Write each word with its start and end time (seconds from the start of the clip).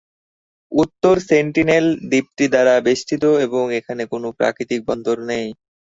উত্তর 0.71 1.15
সেন্টিনেল 1.29 1.85
দ্বীপটি 2.09 2.45
দ্বারা 2.53 2.73
বেষ্টিত 2.87 3.23
এবং 3.45 3.63
এখানে 3.79 4.03
কোন 4.11 4.23
প্রাকৃতিক 4.39 4.79
বন্দর 4.89 5.17
নেই। 5.29 5.47